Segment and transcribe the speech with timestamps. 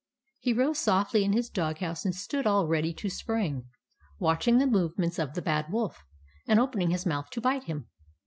[0.39, 3.65] He rose softly in his dog house and stood all ready to spring,
[4.17, 6.03] watching the movements of the Bad Wolf,
[6.47, 7.87] and opening his mouth to bite him.